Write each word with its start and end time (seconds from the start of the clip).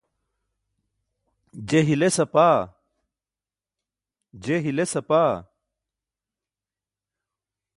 je 1.61 1.79
hiles 4.67 4.91
apaa 4.99 5.33